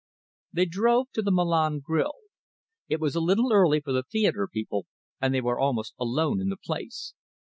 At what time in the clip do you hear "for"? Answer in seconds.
3.81-3.93